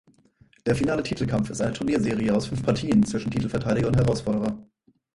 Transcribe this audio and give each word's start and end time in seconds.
Der 0.65 0.75
finale 0.75 1.03
Titelkampf 1.03 1.51
ist 1.51 1.61
eine 1.61 1.73
Turnierserie 1.73 2.33
aus 2.33 2.47
fünf 2.47 2.63
Partien, 2.63 3.03
zwischen 3.05 3.29
Titelverteidiger 3.29 3.87
und 3.87 3.97
Herausforderer. 3.97 4.57